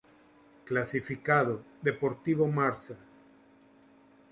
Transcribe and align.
Clasificado: 0.67 1.61
Deportivo 1.87 2.45
Marsa. 2.47 2.97